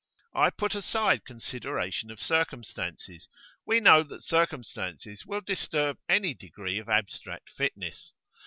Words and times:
I 0.33 0.49
put 0.49 0.73
aside 0.73 1.25
consideration 1.25 2.09
of 2.09 2.19
circumstances; 2.19 3.29
we 3.67 3.79
know 3.79 4.01
that 4.01 4.23
circumstances 4.23 5.27
will 5.27 5.41
disturb 5.41 5.99
any 6.09 6.33
degree 6.33 6.79
of 6.79 6.89
abstract 6.89 7.51
fitness. 7.51 8.11